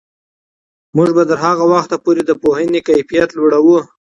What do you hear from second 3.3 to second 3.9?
لوړوو.